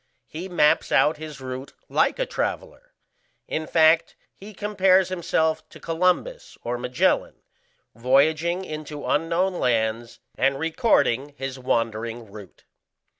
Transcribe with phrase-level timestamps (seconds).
[0.25, 2.95] He maps out his route like a traveller.
[3.47, 7.43] In fact he compares himself to Columbus or Magellan,
[7.93, 12.63] voyaging into unknown lands, and recording his wandering route.